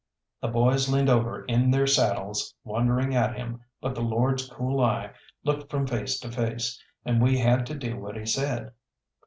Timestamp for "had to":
7.37-7.75